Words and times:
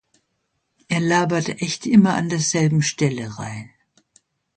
Er 0.87 0.99
labert 0.99 1.49
echt 1.61 1.85
immer 1.85 2.15
an 2.15 2.27
derselben 2.29 2.81
Stelle 2.81 3.37
rein. 3.37 3.69